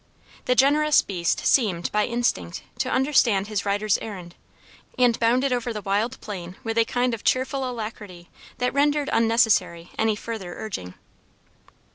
The 0.45 0.55
generous 0.55 1.03
beast 1.03 1.45
seemed, 1.45 1.91
by 1.91 2.05
instinct, 2.07 2.63
to 2.79 2.89
understand 2.89 3.45
his 3.45 3.67
rider's 3.67 3.99
errand, 3.99 4.33
and 4.97 5.19
bounded 5.19 5.53
over 5.53 5.71
the 5.71 5.81
wild 5.83 6.19
plain 6.21 6.55
with 6.63 6.79
a 6.79 6.85
kind 6.85 7.13
of 7.13 7.23
cheerful 7.23 7.69
alacrity 7.69 8.27
that 8.57 8.73
rendered 8.73 9.11
unnecessary 9.13 9.91
any 9.99 10.15
further 10.15 10.55
urging. 10.59 10.95